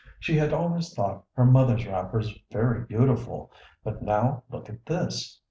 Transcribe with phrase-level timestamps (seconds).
[0.19, 3.51] She had always thought her mother's wrappers very beautiful,
[3.83, 5.39] but now look at this!